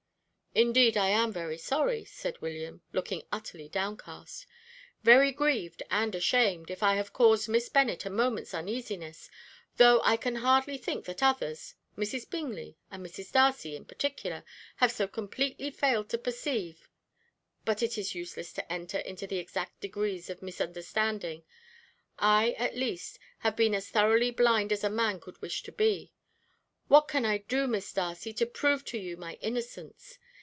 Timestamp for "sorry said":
1.57-2.41